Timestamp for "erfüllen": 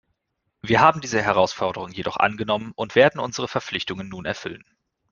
4.25-4.63